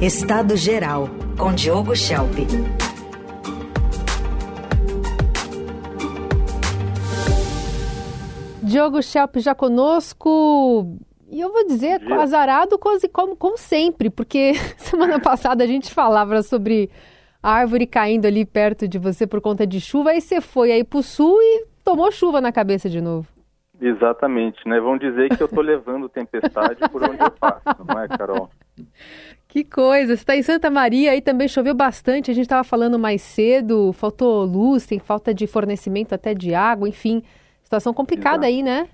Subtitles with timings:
[0.00, 2.32] Estado Geral, com Diogo Schelp.
[8.62, 10.96] Diogo Schelp já conosco.
[11.28, 16.44] E eu vou dizer, azarado quase como, como sempre, porque semana passada a gente falava
[16.44, 16.88] sobre
[17.42, 20.84] a árvore caindo ali perto de você por conta de chuva, aí você foi aí
[20.84, 23.26] pro sul e tomou chuva na cabeça de novo.
[23.80, 24.80] Exatamente, né?
[24.80, 28.48] Vão dizer que eu tô levando tempestade por onde eu passo, não é, Carol?
[29.48, 30.14] Que coisa!
[30.14, 32.30] Você está em Santa Maria, aí também choveu bastante.
[32.30, 36.86] A gente estava falando mais cedo, faltou luz, tem falta de fornecimento até de água,
[36.86, 37.22] enfim,
[37.64, 38.46] situação complicada Exato.
[38.46, 38.88] aí, né?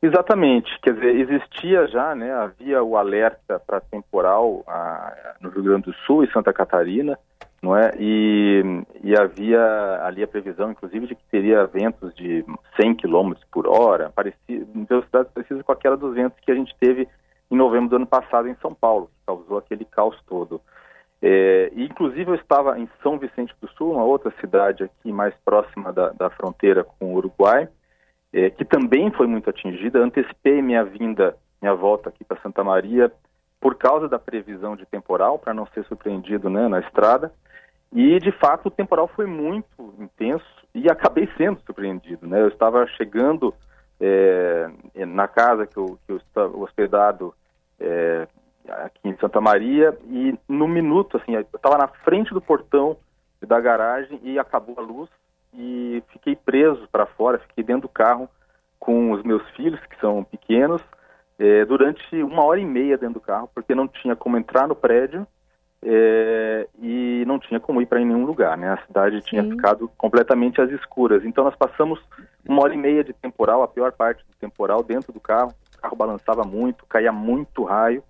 [0.00, 5.86] Exatamente, quer dizer, existia já, né, havia o alerta para temporal a, no Rio Grande
[5.86, 7.18] do Sul e Santa Catarina,
[7.62, 7.90] não é?
[7.98, 8.62] E,
[9.02, 9.60] e havia
[10.04, 12.44] ali a previsão, inclusive, de que teria ventos de
[12.80, 17.08] 100 km por hora, parecia, velocidade precisa com aquela dos ventos que a gente teve
[17.50, 19.30] em novembro do ano passado em São Paulo, que
[19.76, 20.60] aquele caos todo.
[21.22, 25.92] É, inclusive, eu estava em São Vicente do Sul, uma outra cidade aqui mais próxima
[25.92, 27.68] da, da fronteira com o Uruguai,
[28.32, 29.98] é, que também foi muito atingida.
[29.98, 33.12] Antecipei minha vinda, minha volta aqui para Santa Maria
[33.60, 37.32] por causa da previsão de temporal, para não ser surpreendido né, na estrada.
[37.92, 42.26] E, de fato, o temporal foi muito intenso e acabei sendo surpreendido.
[42.26, 42.42] Né?
[42.42, 43.54] Eu estava chegando
[43.98, 44.68] é,
[45.06, 47.34] na casa que eu, que eu estava hospedado
[47.80, 48.28] é,
[48.68, 52.96] aqui em Santa Maria e no minuto, assim, eu estava na frente do portão
[53.40, 55.08] da garagem e acabou a luz
[55.54, 58.28] e fiquei preso para fora, fiquei dentro do carro
[58.78, 60.82] com os meus filhos, que são pequenos,
[61.38, 64.74] é, durante uma hora e meia dentro do carro, porque não tinha como entrar no
[64.74, 65.26] prédio
[65.82, 68.72] é, e não tinha como ir para nenhum lugar, né?
[68.72, 69.28] A cidade Sim.
[69.28, 71.24] tinha ficado completamente às escuras.
[71.24, 72.00] Então nós passamos
[72.46, 75.52] uma hora e meia de temporal, a pior parte do temporal, dentro do carro.
[75.76, 78.02] O carro balançava muito, caía muito raio.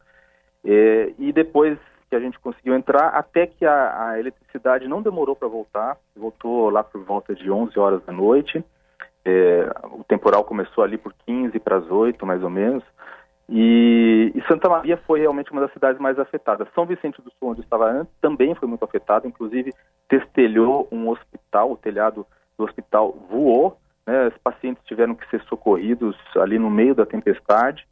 [0.67, 1.79] É, e depois
[2.11, 6.71] que a gente conseguiu entrar, até que a, a eletricidade não demorou para voltar, voltou
[6.71, 8.65] lá por volta de 11 horas da noite.
[9.25, 12.83] É, o temporal começou ali por 15 para as 8, mais ou menos.
[13.49, 16.67] E, e, Santa Maria foi realmente uma das cidades mais afetadas.
[16.75, 19.73] São Vicente do Sul, onde estava antes, também foi muito afetado, inclusive
[20.09, 22.27] testelhou um hospital, o telhado
[22.59, 27.87] do hospital voou, né, os pacientes tiveram que ser socorridos ali no meio da tempestade.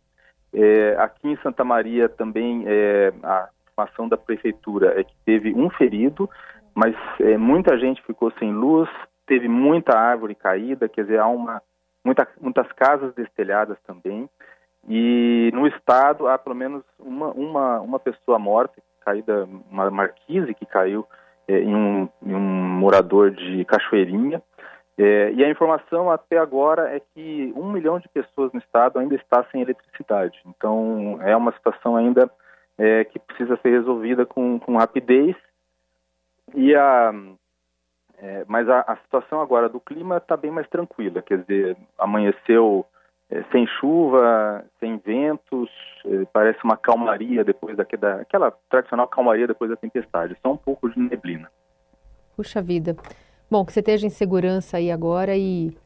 [0.55, 5.69] É, aqui em Santa Maria também é, a informação da prefeitura é que teve um
[5.71, 6.31] ferido,
[6.75, 8.89] mas é, muita gente ficou sem luz,
[9.27, 11.61] teve muita árvore caída, quer dizer, há uma,
[12.05, 14.29] muita, muitas casas destelhadas também.
[14.89, 20.67] E no estado há pelo menos uma, uma, uma pessoa morta, caída, uma marquise que
[20.67, 21.07] caiu
[21.49, 24.43] é, em, um, em, um, morador de Cachoeirinha.
[24.97, 29.15] É, e a informação até agora é que um milhão de pessoas no estado ainda
[29.17, 30.41] está sem eletricidade.
[30.47, 32.31] Então é uma situação ainda
[32.79, 35.37] é, que precisa ser resolvida com, com rapidez.
[36.55, 37.13] E a,
[38.19, 41.23] é, mas a, a, situação agora do clima está bem mais tranquila.
[41.23, 42.87] Quer dizer, amanheceu
[43.31, 45.71] é, sem chuva, sem ventos,
[46.07, 50.89] é, parece uma calmaria depois daquela, aquela tradicional calmaria depois da tempestade, só um pouco
[50.89, 51.51] de neblina.
[52.37, 52.97] Puxa vida.
[53.51, 55.77] Bom, que você esteja em segurança aí agora e,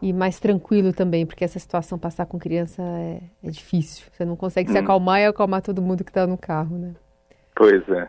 [0.00, 4.06] e mais tranquilo também, porque essa situação passar com criança é, é difícil.
[4.12, 4.72] Você não consegue hum.
[4.72, 6.94] se acalmar e acalmar todo mundo que está no carro, né?
[7.54, 8.08] Pois é.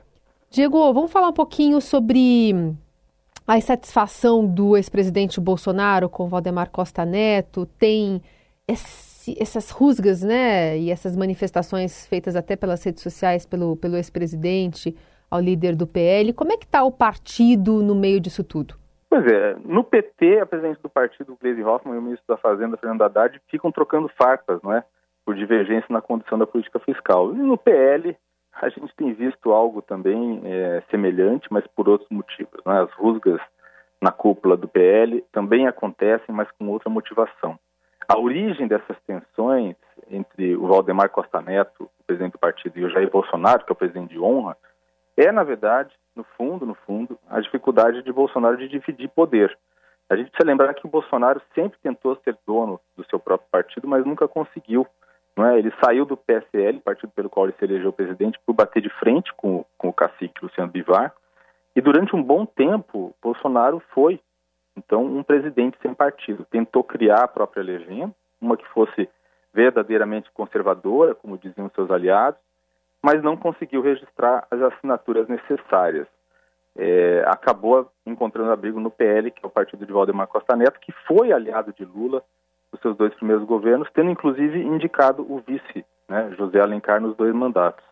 [0.52, 2.76] Diego, vamos falar um pouquinho sobre
[3.46, 7.66] a insatisfação do ex-presidente Bolsonaro com Valdemar Costa Neto.
[7.78, 8.22] Tem
[8.68, 14.96] esse, essas rusgas, né, e essas manifestações feitas até pelas redes sociais pelo, pelo ex-presidente
[15.30, 18.76] ao líder do PL, como é que está o partido no meio disso tudo?
[19.10, 22.78] Pois é, no PT, a presidente do partido, Gleisi Hoffmann, e o ministro da Fazenda,
[22.78, 24.84] Fernando Haddad, ficam trocando farpas, não é?
[25.26, 27.34] Por divergência na condição da política fiscal.
[27.34, 28.16] E no PL,
[28.54, 32.62] a gente tem visto algo também é, semelhante, mas por outros motivos.
[32.68, 32.72] É?
[32.72, 33.42] As rusgas
[34.00, 37.58] na cúpula do PL também acontecem, mas com outra motivação.
[38.08, 39.76] A origem dessas tensões
[40.10, 43.74] entre o Valdemar Costa Neto, o presidente do partido, e o Jair Bolsonaro, que é
[43.74, 44.56] o presidente de honra,
[45.18, 49.58] é, na verdade, no fundo, no fundo, a dificuldade de Bolsonaro de dividir poder.
[50.10, 53.88] A gente precisa lembrar que o Bolsonaro sempre tentou ser dono do seu próprio partido,
[53.88, 54.86] mas nunca conseguiu.
[55.38, 55.58] Não é?
[55.58, 59.34] Ele saiu do PSL, partido pelo qual ele se elegeu presidente, por bater de frente
[59.36, 61.14] com, com o cacique Luciano Bivar.
[61.76, 64.20] E durante um bom tempo, Bolsonaro foi
[64.80, 69.10] então, um presidente sem partido tentou criar a própria legenda, uma que fosse
[69.54, 72.40] verdadeiramente conservadora, como diziam seus aliados,
[73.04, 76.08] mas não conseguiu registrar as assinaturas necessárias.
[76.78, 80.94] É, acabou encontrando abrigo no PL, que é o partido de Valdemar Costa Neto, que
[81.08, 82.24] foi aliado de Lula
[82.72, 87.34] nos seus dois primeiros governos, tendo inclusive indicado o vice, né, José Alencar, nos dois
[87.34, 87.84] mandatos.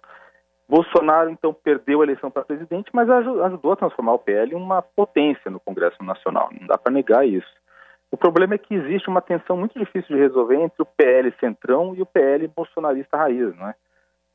[0.69, 4.81] Bolsonaro, então, perdeu a eleição para presidente, mas ajudou a transformar o PL em uma
[4.81, 6.49] potência no Congresso Nacional.
[6.51, 7.47] Não dá para negar isso.
[8.11, 11.95] O problema é que existe uma tensão muito difícil de resolver entre o PL centrão
[11.95, 13.75] e o PL bolsonarista raiz, não é?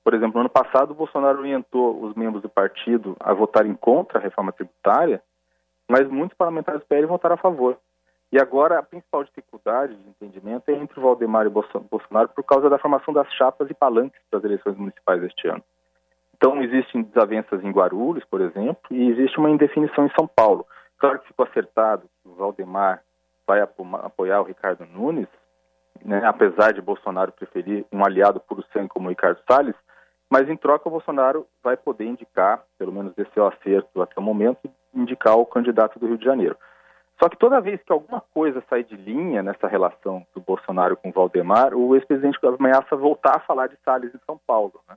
[0.05, 4.19] Por exemplo, no ano passado, o Bolsonaro orientou os membros do partido a votarem contra
[4.19, 5.23] a reforma tributária,
[5.89, 7.79] mas muitos parlamentares do PL votaram a favor.
[8.33, 12.43] E agora a principal dificuldade de entendimento é entre o Valdemar e o Bolsonaro por
[12.43, 15.63] causa da formação das chapas e palanques das eleições municipais este ano.
[16.35, 20.67] Então, existem desavenças em Guarulhos, por exemplo, e existe uma indefinição em São Paulo.
[20.99, 23.03] Claro que ficou acertado que o Valdemar
[23.47, 25.29] vai apoiar o Ricardo Nunes,
[26.05, 29.77] né, apesar de Bolsonaro preferir um aliado puro sangue como o Ricardo Salles,
[30.33, 34.23] mas em troca o Bolsonaro vai poder indicar, pelo menos desse seu acerto até o
[34.23, 34.61] momento,
[34.95, 36.57] indicar o candidato do Rio de Janeiro.
[37.23, 41.11] Só que toda vez que alguma coisa sai de linha nessa relação do Bolsonaro com
[41.11, 44.81] o Valdemar, o ex-presidente ameaça voltar a falar de Salles em São Paulo.
[44.89, 44.97] Né?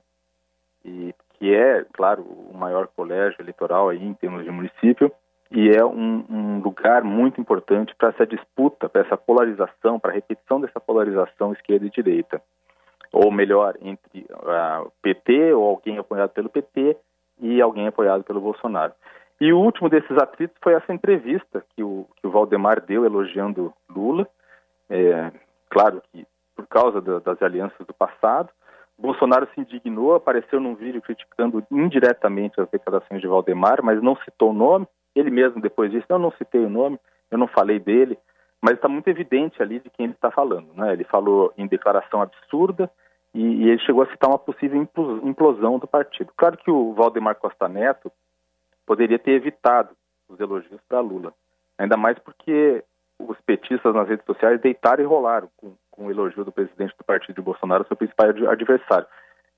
[0.86, 5.12] E que é, claro, o maior colégio eleitoral aí em termos de município,
[5.50, 10.14] e é um, um lugar muito importante para essa disputa, para essa polarização, para a
[10.14, 12.40] repetição dessa polarização esquerda e direita.
[13.18, 16.94] Ou melhor, entre uh, PT ou alguém apoiado pelo PT
[17.40, 18.92] e alguém apoiado pelo Bolsonaro.
[19.40, 23.72] E o último desses atritos foi essa entrevista que o, que o Valdemar deu elogiando
[23.88, 24.28] Lula,
[24.90, 25.32] é,
[25.70, 28.50] claro que por causa da, das alianças do passado,
[28.98, 34.50] Bolsonaro se indignou, apareceu num vídeo criticando indiretamente as declarações de Valdemar, mas não citou
[34.50, 34.86] o nome.
[35.14, 36.98] Ele mesmo depois disse: Não, não citei o nome,
[37.30, 38.18] eu não falei dele,
[38.60, 40.72] mas está muito evidente ali de quem ele está falando.
[40.74, 40.92] Né?
[40.92, 42.90] Ele falou em declaração absurda
[43.36, 44.80] e, e, ele chegou a citar uma possível
[45.22, 46.32] implosão do partido.
[46.34, 48.10] Claro que o Valdemar Costa Neto
[48.86, 49.90] poderia ter evitado
[50.26, 51.34] os elogios para Lula,
[51.76, 52.82] ainda mais porque
[53.18, 57.04] os petistas nas redes sociais deitaram e rolaram com, com o elogio do presidente do
[57.04, 59.06] partido de Bolsonaro, seu principal adversário.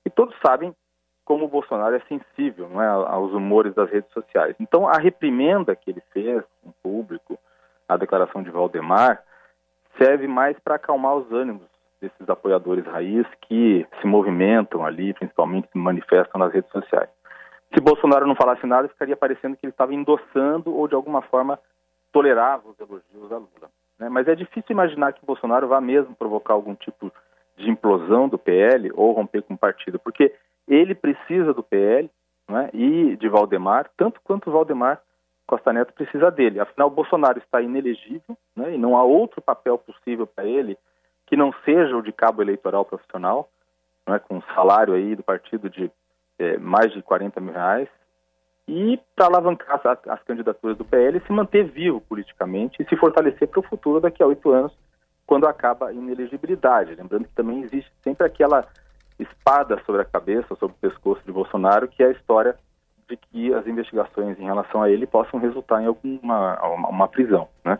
[0.05, 0.75] E todos sabem
[1.23, 4.55] como o Bolsonaro é sensível é, aos humores das redes sociais.
[4.59, 7.37] Então, a reprimenda que ele fez em público,
[7.87, 9.23] a declaração de Valdemar,
[9.97, 11.68] serve mais para acalmar os ânimos
[12.01, 17.09] desses apoiadores raiz que se movimentam ali, principalmente se manifestam nas redes sociais.
[17.73, 21.59] Se Bolsonaro não falasse nada, ficaria parecendo que ele estava endossando ou de alguma forma
[22.11, 23.69] tolerava os elogios a Lula.
[23.99, 24.09] Né?
[24.09, 27.11] Mas é difícil imaginar que Bolsonaro vá mesmo provocar algum tipo
[27.57, 30.33] de implosão do PL ou romper com o partido, porque
[30.67, 32.09] ele precisa do PL
[32.47, 35.01] né, e de Valdemar, tanto quanto Valdemar
[35.45, 36.59] Costa Neto precisa dele.
[36.59, 40.77] Afinal, Bolsonaro está inelegível né, e não há outro papel possível para ele
[41.29, 43.49] que não seja o de cabo eleitoral profissional,
[44.07, 45.91] né, com um salário aí do partido de
[46.39, 47.87] é, mais de 40 mil reais,
[48.67, 53.47] e para alavancar as, as, candidaturas do PL se manter vivo politicamente e se fortalecer
[53.47, 54.75] para o futuro daqui a oito anos,
[55.25, 56.95] quando acaba a inelegibilidade.
[56.95, 58.67] Lembrando que também existe sempre aquela
[59.19, 62.55] espada sobre a cabeça, sobre o pescoço de Bolsonaro, que é a história
[63.07, 67.47] de que as investigações em relação a ele possam resultar em alguma uma, uma prisão.
[67.63, 67.77] Né?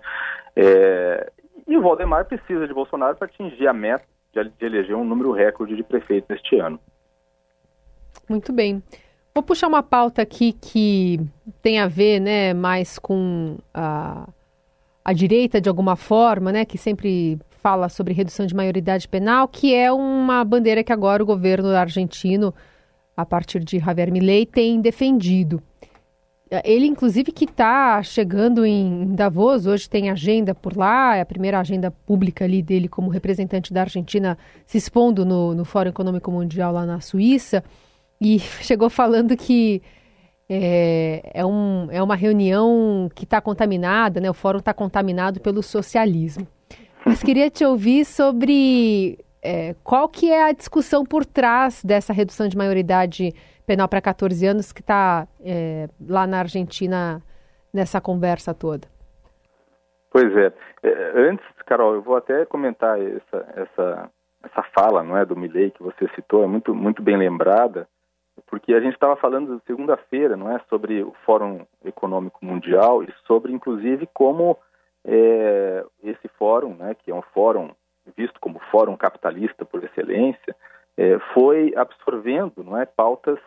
[0.55, 1.31] É,
[1.69, 5.75] e o Valdemar precisa de Bolsonaro para atingir a meta de, eleger um número recorde
[5.75, 6.79] de prefeitos este ano.
[8.27, 8.81] Muito bem.
[9.33, 11.19] Vou puxar uma pauta aqui que
[11.61, 14.27] tem a ver né, mais com a,
[15.05, 19.73] a direita, de alguma forma, né, que sempre fala sobre redução de maioridade penal, que
[19.73, 22.53] é uma bandeira que agora o governo argentino,
[23.15, 25.61] a partir de Javier Milei, tem defendido.
[26.63, 31.59] Ele, inclusive, que está chegando em Davos, hoje tem agenda por lá, é a primeira
[31.59, 36.73] agenda pública ali dele como representante da Argentina se expondo no, no Fórum Econômico Mundial
[36.73, 37.63] lá na Suíça
[38.19, 39.81] e chegou falando que
[40.49, 44.29] é, é, um, é uma reunião que está contaminada, né?
[44.29, 46.47] o fórum está contaminado pelo socialismo.
[47.05, 52.47] Mas queria te ouvir sobre é, qual que é a discussão por trás dessa redução
[52.47, 53.33] de maioridade
[53.69, 57.21] penal para 14 anos que está é, lá na Argentina
[57.71, 58.87] nessa conversa toda.
[60.09, 60.51] Pois é.
[60.81, 61.29] é.
[61.29, 64.09] Antes, Carol, eu vou até comentar essa, essa,
[64.43, 67.87] essa fala não é, do Milley que você citou, é muito, muito bem lembrada
[68.47, 73.53] porque a gente estava falando segunda-feira, não é, sobre o Fórum Econômico Mundial e sobre,
[73.53, 74.57] inclusive, como
[75.05, 77.69] é, esse fórum, né, que é um fórum
[78.17, 80.55] visto como fórum capitalista por excelência,
[80.97, 83.37] é, foi absorvendo, não é, pautas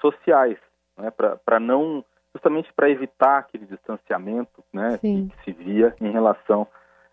[0.00, 0.58] sociais,
[0.96, 2.04] não é, para não
[2.36, 6.66] justamente para evitar aquele distanciamento, né, que, que, se via em relação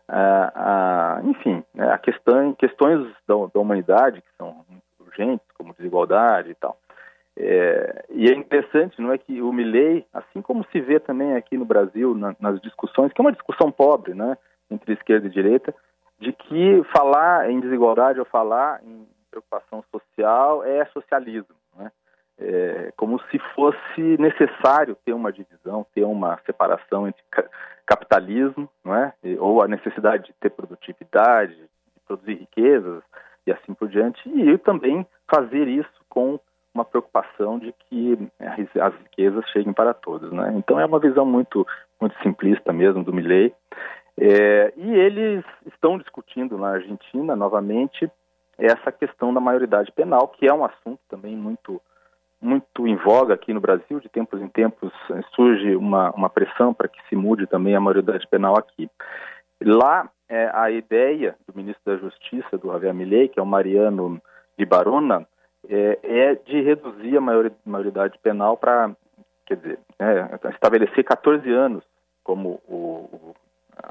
[0.07, 4.65] a, a enfim, né, a questão, questões da, da humanidade que são
[4.99, 6.77] urgentes, como desigualdade e tal.
[7.35, 11.57] É, e é interessante, não é que o Milley, assim como se vê também aqui
[11.57, 14.37] no Brasil na, nas discussões, que é uma discussão pobre, né,
[14.69, 15.73] entre esquerda e direita,
[16.19, 21.91] de que falar em desigualdade ou falar em preocupação social é socialismo, né?
[22.43, 27.23] É, como se fosse necessário ter uma divisão, ter uma separação entre
[27.85, 29.13] capitalismo, não é?
[29.39, 31.69] ou a necessidade de ter produtividade, de
[32.05, 33.01] produzir riquezas
[33.47, 36.39] e assim por diante, e também fazer isso com
[36.73, 38.17] uma preocupação de que
[38.79, 40.31] as riquezas cheguem para todos.
[40.31, 40.53] Né?
[40.57, 41.65] Então é uma visão muito,
[41.99, 43.53] muito simplista mesmo do Milley.
[44.17, 48.09] É, e eles estão discutindo na Argentina novamente
[48.57, 51.81] essa questão da maioridade penal, que é um assunto também muito
[52.43, 53.99] muito em voga aqui no Brasil.
[53.99, 54.91] De tempos em tempos
[55.33, 58.89] surge uma, uma pressão para que se mude também a maioridade penal aqui.
[59.61, 64.21] Lá, é, a ideia do ministro da Justiça, do Javier Milei, que é o Mariano
[64.57, 65.25] de Barona,
[65.69, 67.21] é, é de reduzir a
[67.65, 68.91] maioridade penal para,
[69.45, 71.83] quer dizer, é, estabelecer 14 anos
[72.23, 73.33] como o,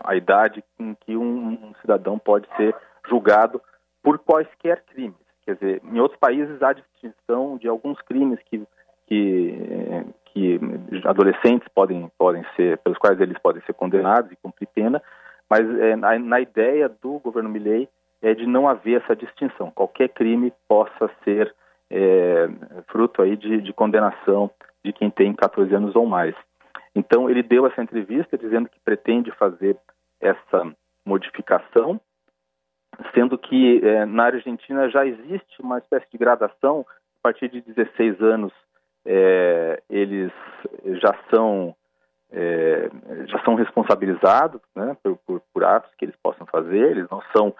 [0.04, 2.74] a idade em que um, um cidadão pode ser
[3.08, 3.60] julgado
[4.02, 5.21] por quaisquer crimes.
[5.44, 8.62] Quer dizer, em outros países há distinção de alguns crimes que,
[9.06, 9.58] que,
[10.26, 10.60] que
[11.04, 15.02] adolescentes podem, podem ser, pelos quais eles podem ser condenados e cumprir pena,
[15.50, 17.88] mas é, na, na, ideia do governo Milley
[18.22, 19.70] é de não haver essa distinção.
[19.72, 21.52] Qualquer crime possa ser
[21.90, 22.48] é,
[22.86, 24.50] fruto aí de, de condenação
[24.84, 26.34] de quem tem 14 anos ou mais.
[26.94, 29.76] Então ele deu essa entrevista dizendo que pretende fazer
[30.20, 30.72] essa
[31.04, 32.00] modificação
[33.14, 36.84] sendo que é, na Argentina já existe uma espécie de gradação,
[37.18, 38.52] a partir de 16 anos
[39.04, 40.32] é, eles
[41.00, 41.74] já são
[42.30, 42.88] é,
[43.26, 47.54] já são responsabilizados né, por, por, por, atos que eles possam fazer, eles não são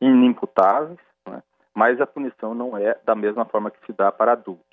[0.00, 1.40] inimputáveis, né,
[1.72, 4.66] mas a punição não é da mesma forma que se dá para adultos.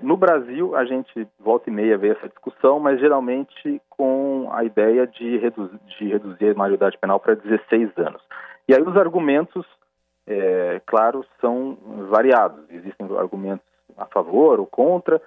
[0.00, 5.08] No Brasil, a gente volta e meia vê essa discussão, mas geralmente com a ideia
[5.08, 8.22] de de reduzir a maioridade penal para 16 anos.
[8.68, 9.64] E aí os argumentos,
[10.26, 11.78] é, claro, são
[12.10, 12.64] variados.
[12.70, 15.20] Existem argumentos a favor ou contra,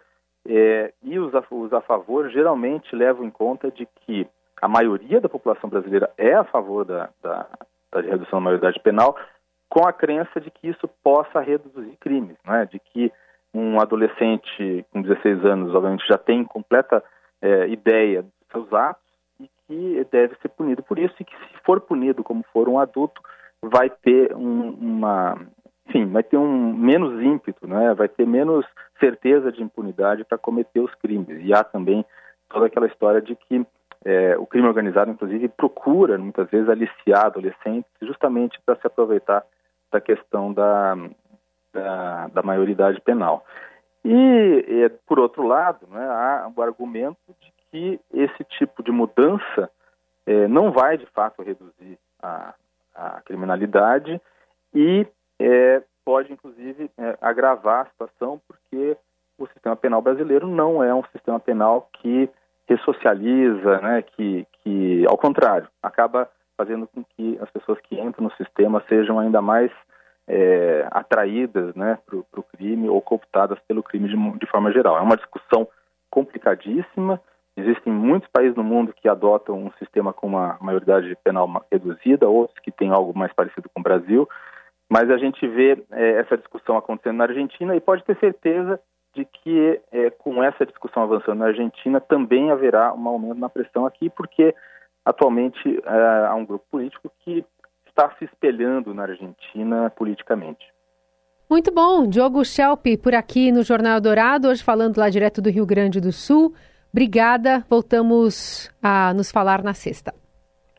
[0.48, 4.28] é, e os a, os a favor geralmente levam em conta de que
[4.62, 7.48] a maioria da população brasileira é a favor da, da,
[7.92, 9.18] da redução da maioridade penal,
[9.70, 12.68] com a crença de que isso possa reduzir crimes, né?
[12.70, 13.12] de que
[13.54, 17.04] um adolescente com 16 anos, obviamente, já tem completa
[17.42, 19.09] é, ideia dos seus atos,
[19.70, 23.22] que deve ser punido por isso e que se for punido como for um adulto
[23.62, 25.40] vai ter um, uma
[25.88, 27.94] enfim vai ter um menos ímpeto né?
[27.94, 28.66] Vai ter menos
[29.00, 31.40] certeza de impunidade para cometer os crimes.
[31.46, 32.04] E há também
[32.50, 33.66] toda aquela história de que
[34.04, 39.46] é, o crime organizado inclusive procura muitas vezes aliciar adolescentes justamente para se aproveitar
[39.92, 40.96] da questão da,
[41.72, 43.46] da, da maioridade penal.
[44.04, 49.70] E, por outro lado né, há o argumento de que esse tipo de mudança
[50.26, 52.54] é, não vai de fato reduzir a,
[52.96, 54.22] a criminalidade
[54.74, 55.08] e
[55.40, 58.98] é, pode inclusive é, agravar a situação porque
[59.38, 62.30] o sistema penal brasileiro não é um sistema penal que
[62.68, 68.36] ressocializa, né, que, que ao contrário acaba fazendo com que as pessoas que entram no
[68.36, 69.72] sistema sejam ainda mais
[70.28, 74.98] é, atraídas né, para o crime ou cooptadas pelo crime de, de forma geral.
[74.98, 75.68] É uma discussão
[76.12, 77.20] complicadíssima.
[77.60, 82.60] Existem muitos países no mundo que adotam um sistema com uma maioridade penal reduzida, outros
[82.60, 84.28] que têm algo mais parecido com o Brasil,
[84.90, 88.80] mas a gente vê é, essa discussão acontecendo na Argentina e pode ter certeza
[89.14, 93.86] de que é, com essa discussão avançando na Argentina também haverá um aumento na pressão
[93.86, 94.56] aqui, porque
[95.06, 97.46] atualmente é, há um grupo político que
[97.88, 100.66] está se espelhando na Argentina politicamente.
[101.50, 105.66] Muito bom, Diogo Schelp por aqui no Jornal Dourado, hoje falando lá direto do Rio
[105.66, 106.54] Grande do Sul.
[106.92, 110.14] Obrigada, voltamos a nos falar na sexta.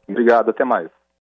[0.08, 0.99] Obrigado, até mais.